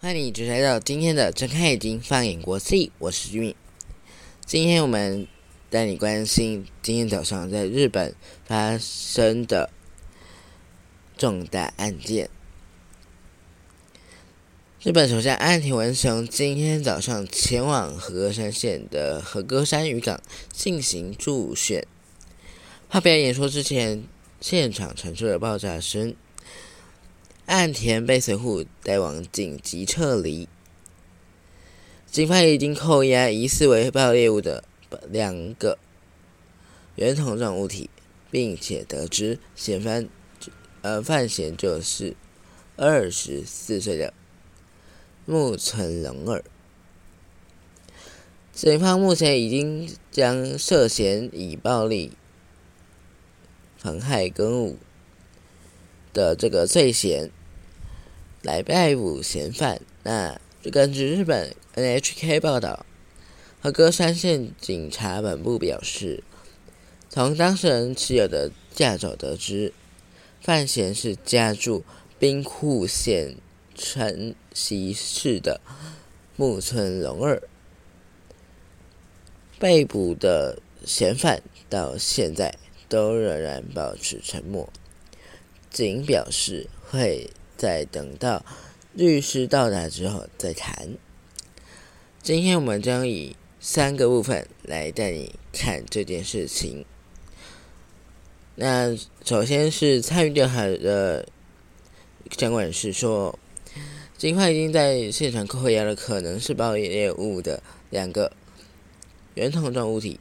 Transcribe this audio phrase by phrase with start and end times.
[0.00, 3.54] 欢迎你只来到今天的睁开眼睛放眼国际，我是君。
[4.44, 5.28] 今天我们
[5.70, 9.70] 带你关心今天早上在日本发生的
[11.16, 12.28] 重大案件。
[14.80, 20.22] 日本首相岸田文雄今天早上前往和歌山县的和歌山渔港
[20.52, 21.84] 进行助选。
[22.88, 24.04] 发表演说之前，
[24.40, 26.14] 现场传出了爆炸声。
[27.46, 30.48] 岸田被随护带往紧急撤离。
[32.06, 34.62] 警方已经扣押疑似为爆猎物的
[35.10, 35.76] 两个
[36.94, 37.90] 圆筒状物体，
[38.30, 40.08] 并且得知嫌犯
[40.82, 42.14] 呃犯嫌就是
[42.76, 44.14] 二十四岁的
[45.30, 46.42] 木村龙二。
[48.50, 52.12] 警方目前已经将涉嫌以暴力
[53.76, 54.78] 妨害公务
[56.14, 57.30] 的这个罪嫌。
[58.40, 59.82] 来逮捕嫌犯。
[60.02, 60.40] 那
[60.72, 62.86] 根据日本 NHK 报道，
[63.60, 66.24] 和歌山县警察本部表示，
[67.10, 69.74] 从当事人持有的驾照得知，
[70.40, 71.84] 范闲是家住
[72.18, 73.36] 兵库县
[73.78, 75.62] 城西市的
[76.36, 77.42] 木村龙二。
[79.58, 82.58] 被捕的嫌犯到现在
[82.90, 84.68] 都仍然保持沉默。
[85.70, 87.30] 仅表示会。
[87.58, 88.44] 在等到
[88.94, 90.94] 律师到达之后再谈。
[92.22, 96.86] 今天我们将以三个部分来带你看这件事情。
[98.54, 101.28] 那首先是参与调查的
[102.38, 103.36] 相关人士说，
[104.18, 108.32] 警方已经在现场扣押了可能是爆裂物的两个
[109.34, 110.20] 圆筒状物体，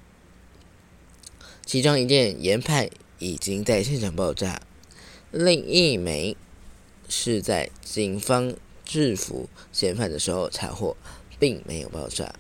[1.66, 4.62] 其中一件研判已经在现场爆炸，
[5.32, 6.38] 另一枚。
[7.10, 8.54] 是在警方
[8.84, 10.98] 制服嫌犯的时候查获，
[11.40, 12.36] 并没有爆炸。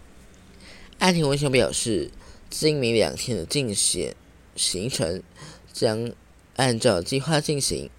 [0.99, 2.11] 安田文雄表示，
[2.49, 4.13] 今明两天的进险
[4.57, 5.23] 行程
[5.71, 6.11] 将
[6.57, 7.89] 按照计划进行。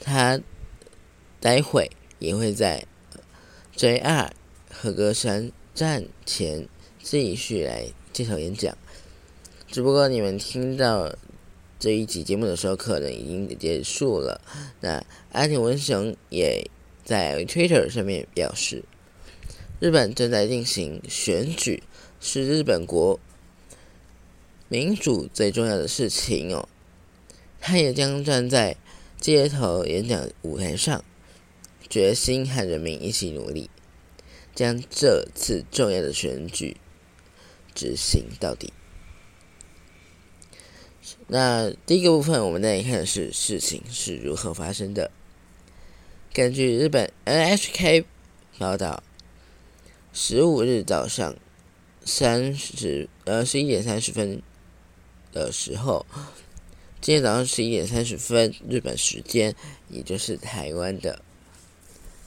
[0.00, 0.40] 他
[1.38, 2.86] 待会也会在
[3.76, 4.30] JR
[4.72, 6.68] 和歌山站前
[7.02, 8.78] 继续来接受演讲。
[9.66, 11.12] 只不过你们听到。
[11.82, 14.38] 这一集节目的时候，可能已经结束了。
[14.80, 16.70] 那安田文雄也
[17.02, 18.84] 在 Twitter 上面表示，
[19.80, 21.82] 日本正在进行选举，
[22.20, 23.18] 是日本国
[24.68, 26.68] 民主最重要的事情哦。
[27.62, 28.76] 他也将站在
[29.18, 31.02] 街头演讲舞台上，
[31.90, 33.68] 决心和人民一起努力，
[34.54, 36.76] 将这次重要的选举
[37.74, 38.72] 执行到底。
[41.26, 45.10] 那第一个部分，我们来看的是事情是如何发生的。
[46.32, 48.04] 根据日本 NHK
[48.56, 49.02] 报道，
[50.12, 51.34] 十五日早上
[52.04, 54.40] 三十呃十一点三十分
[55.32, 56.06] 的时候，
[57.00, 59.56] 今天早上十一点三十分日本时间，
[59.88, 61.22] 也就是台湾的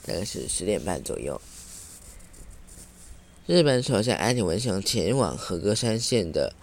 [0.06, 1.42] 大概是十点半左右，
[3.46, 6.54] 日本首相安田文雄前往和歌山县的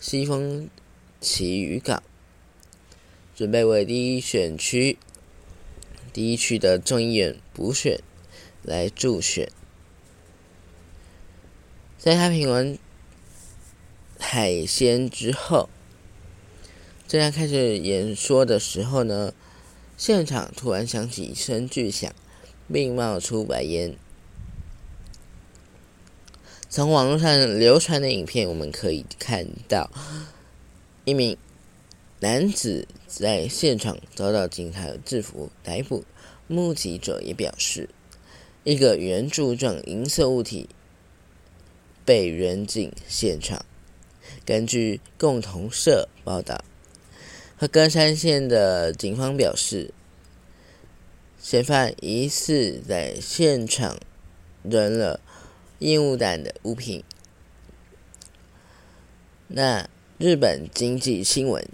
[0.00, 0.68] 西丰。
[1.20, 2.00] 其渔港
[3.34, 4.96] 准备为第一选区
[6.12, 8.00] 第一区的众议员补选
[8.62, 9.50] 来助选。
[11.98, 12.78] 在他品完
[14.16, 15.68] 海鲜之后，
[17.08, 19.34] 正在开始演说的时候呢，
[19.96, 22.14] 现场突然响起一声巨响，
[22.72, 23.96] 并冒出白烟。
[26.70, 29.90] 从网络上流传的影片，我们可以看到。
[31.04, 31.38] 一名
[32.20, 36.04] 男子在现场遭到警察制服逮捕，
[36.46, 37.88] 目击者也表示，
[38.64, 40.68] 一个圆柱状银色物体
[42.04, 43.64] 被扔进现场。
[44.44, 46.62] 根据共同社报道，
[47.56, 49.94] 和歌山县的警方表示，
[51.50, 53.98] 嫌犯疑似在现场
[54.62, 55.18] 扔了
[55.78, 57.02] 烟雾弹的物品。
[59.46, 59.88] 那。
[60.18, 61.64] 日本经济新闻，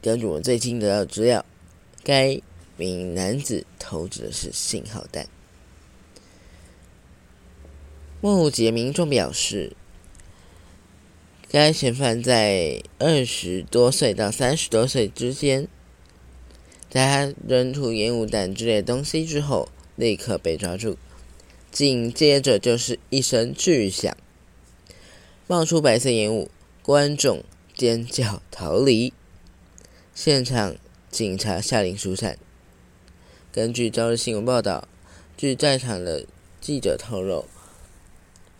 [0.00, 1.44] 根据我最近得到的资料，
[2.02, 2.40] 该
[2.78, 5.26] 名男子投掷的是信号弹。
[8.22, 9.76] 目击民众表示，
[11.50, 15.68] 该嫌犯在二十多岁到三十多岁之间，
[16.94, 20.96] 在他扔出烟雾弹之类东西之后，立刻被抓住，
[21.72, 24.16] 紧接着就是一声巨响，
[25.48, 26.48] 冒出白色烟雾。
[26.84, 27.42] 观众
[27.74, 29.12] 尖叫逃离，
[30.14, 30.76] 现场
[31.10, 32.38] 警察下令疏散。
[33.50, 34.86] 根据朝日新闻报道，
[35.36, 36.24] 据在场的
[36.60, 37.46] 记者透露，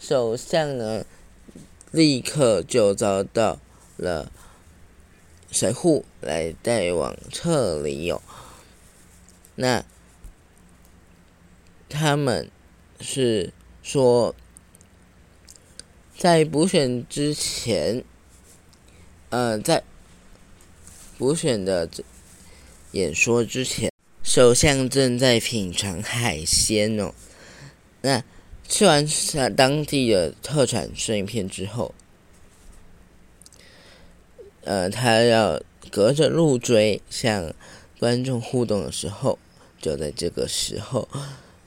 [0.00, 1.06] 首相呢
[1.92, 3.60] 立刻就遭到
[3.96, 4.32] 了
[5.54, 8.20] 神户来带往撤离哦。
[9.54, 9.82] 那
[11.88, 12.50] 他们
[13.00, 13.52] 是
[13.82, 14.34] 说，
[16.18, 18.04] 在补选之前。
[19.30, 19.82] 呃，在
[21.18, 21.90] 补选的
[22.92, 23.90] 演说之前，
[24.22, 27.12] 首相正在品尝海鲜哦。
[28.02, 28.22] 那
[28.68, 29.04] 吃完
[29.56, 31.92] 当地的特产生鱼片之后，
[34.64, 37.54] 呃，他要隔着路锥向
[37.98, 39.38] 观众互动的时候，
[39.80, 41.08] 就在这个时候，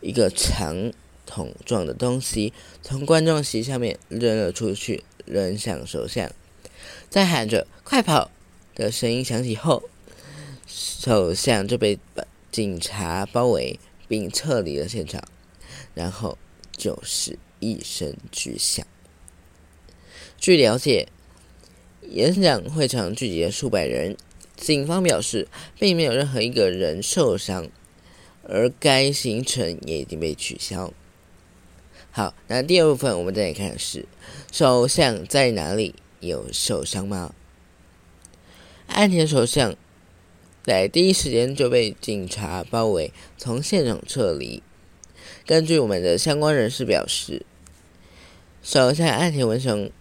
[0.02, 0.92] 一个长
[1.26, 2.52] 筒状的东西
[2.82, 6.32] 从观众席下面扔了出去，扔向首相。
[7.10, 8.30] 在喊着“快跑”
[8.76, 9.84] 的声音响起后，
[10.66, 11.98] 首相就被
[12.52, 15.24] 警察包围并撤离了现场。
[15.94, 16.38] 然后
[16.76, 18.86] 就是一声巨响。
[20.38, 21.08] 据了解，
[22.10, 24.16] 演讲会场聚集了数百人，
[24.56, 27.68] 警方表示并没有任何一个人受伤，
[28.44, 30.94] 而该行程也已经被取消。
[32.10, 34.06] 好，那第二部分我们再来看是
[34.52, 35.96] 首相在哪里？
[36.20, 37.36] 有受伤吗？
[38.88, 39.76] 安田首相
[40.64, 44.64] 在第一时间就被警察包围，从现场撤离。
[45.46, 47.46] 根据我们的相关人士表示，
[48.64, 49.92] 首相安田文雄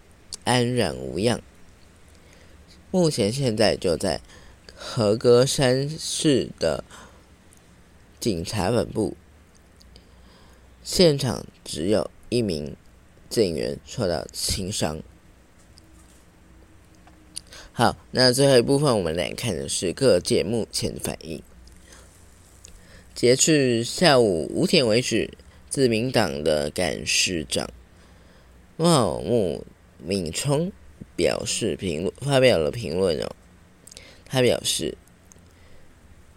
[0.44, 1.42] 安然无恙，
[2.96, 4.22] 目前现在就在
[4.74, 6.82] 和歌山市的
[8.18, 9.14] 警察本部，
[10.82, 12.74] 现场只有一名
[13.28, 15.02] 警员受到轻伤。
[17.74, 21.42] 好，那最后一部分我们来看的是各界目前的反应。
[23.14, 25.36] 截至下午五点为止，
[25.68, 27.68] 自民党的干事长
[28.78, 29.66] 茂木
[29.98, 30.72] 敏充
[31.16, 33.34] 表示评论，发表了评论哦。
[34.24, 34.96] 他表示，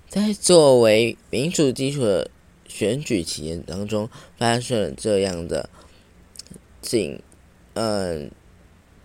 [0.08, 2.32] 在作为民主基础的
[2.68, 5.70] 选举期间当中，发生了这样的
[6.82, 7.22] 警
[7.74, 8.32] 嗯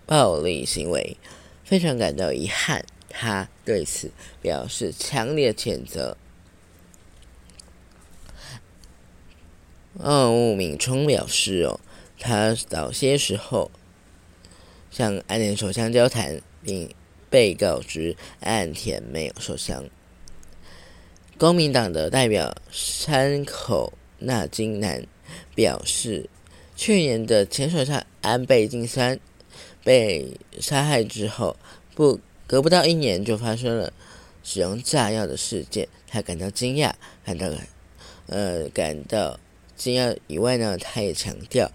[0.06, 1.16] 暴力行为。
[1.64, 4.10] 非常感到遗憾，他对此
[4.42, 6.18] 表示强烈谴责。
[9.94, 11.80] 哦，敏冲表示哦，
[12.18, 13.70] 他早些时候
[14.94, 16.94] 向安田首相交谈，并
[17.28, 19.84] 被告知岸田没有受伤。
[21.36, 25.04] 公民党的代表山口那金男
[25.54, 26.30] 表示，
[26.76, 29.18] 去年的前首相安倍晋三。
[29.82, 31.56] 被杀害之后，
[31.94, 33.92] 不隔不到一年就发生了
[34.42, 36.90] 使用炸药的事件，他感到惊讶，
[37.22, 37.50] 感到
[38.28, 39.38] 呃感到
[39.76, 41.70] 惊讶以外呢，他也强调，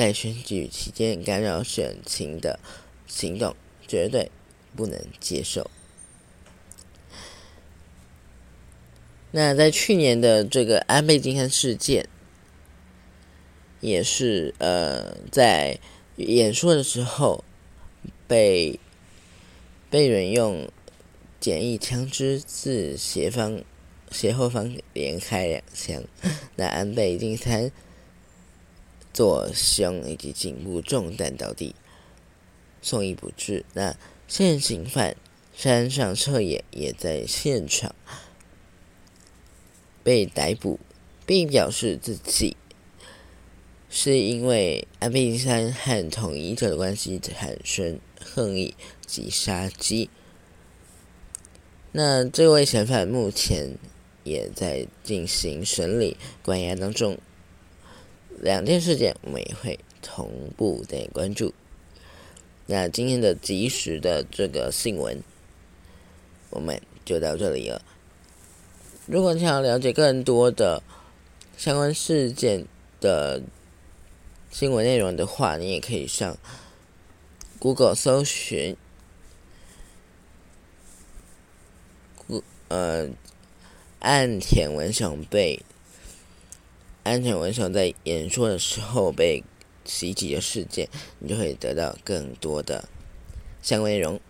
[0.00, 2.58] 在选举期间干扰选情的
[3.06, 3.54] 行动
[3.86, 4.30] 绝对
[4.74, 5.70] 不能接受。
[9.32, 12.08] 那在去年的这个安倍晋三事件，
[13.80, 15.78] 也是呃在。
[16.16, 17.42] 演说的时候，
[18.28, 18.78] 被
[19.88, 20.70] 被人用
[21.40, 23.62] 简易枪支自斜方
[24.10, 26.02] 斜后方连开两枪，
[26.56, 27.72] 那安倍晋三
[29.12, 31.74] 左胸以及颈部中弹倒地，
[32.80, 33.64] 送医不治。
[33.74, 33.96] 那
[34.28, 35.16] 现行犯
[35.54, 37.94] 山上彻也也在现场
[40.02, 40.78] 被逮捕，
[41.26, 42.56] 并表示自己。
[43.92, 50.08] 是因为安倍晋三和统一者的关系产生恨意及杀机。
[51.90, 53.76] 那这位嫌犯目前
[54.22, 57.18] 也在进行审理关押当中。
[58.40, 61.54] 两件事件我们也会同步的关注。
[62.66, 65.22] 那今天的及时的这个新闻，
[66.50, 67.82] 我们就到这里了。
[69.06, 70.82] 如果你想要了解更多的
[71.56, 72.64] 相关事件
[73.00, 73.42] 的，
[74.50, 76.38] 新闻内容的话，你也可以上
[77.58, 78.76] Google 搜寻，
[82.68, 83.08] 呃，
[83.98, 85.60] 岸田文雄被
[87.02, 89.42] 安全文雄在演说的时候被
[89.84, 90.88] 袭击的事件，
[91.18, 92.88] 你就会得到更多的
[93.62, 94.20] 相关内容。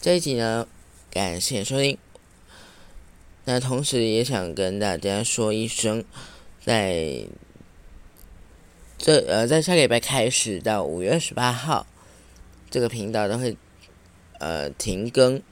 [0.00, 0.66] 这一集呢，
[1.10, 1.98] 感谢收听。
[3.44, 6.04] 那同时也想跟大家说一声，
[6.64, 7.26] 在。
[9.02, 11.86] 这呃，在下个礼拜开始到五月二十八号，
[12.68, 13.56] 这个频道都会
[14.38, 15.42] 呃停更，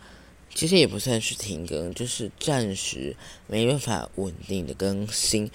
[0.55, 3.17] 其实也不算是停更，就是暂时
[3.47, 5.51] 没办法稳定的更新。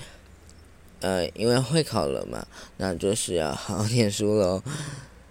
[1.03, 4.63] 呃，因为会考了嘛， 那就是要好好念书喽。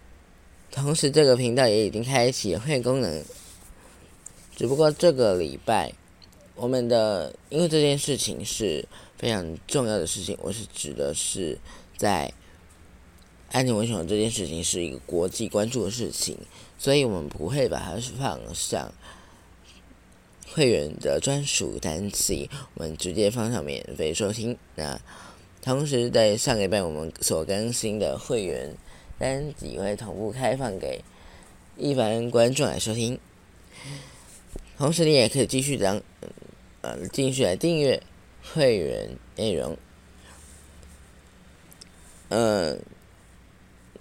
[0.70, 3.24] 同时，这个频道也已经开启会功能，
[4.54, 5.92] 只不过这个礼拜
[6.54, 8.86] 我们的因为这件事情是
[9.16, 11.58] 非常重要的事情，我是指的是
[11.96, 12.32] 在。
[13.54, 16.38] 安宁文雄这件事情是一个国际关注的事情，
[16.78, 18.90] 所以我们不会把它放上
[20.54, 24.56] 会员的专属单集，我们直接放上免费收听。
[24.76, 24.98] 那
[25.62, 28.74] 同时在上礼拜我们所更新的会员
[29.18, 31.02] 单集会同步开放给
[31.78, 33.18] 一般观众来收听。
[34.76, 36.02] 同时你也可以继续当
[36.82, 38.02] 呃继续来订阅
[38.52, 39.76] 会员内容，
[42.28, 42.78] 嗯。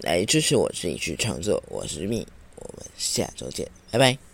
[0.00, 2.26] 来支持我自己去创作，我是蜜，
[2.56, 4.31] 我们下周见，拜拜。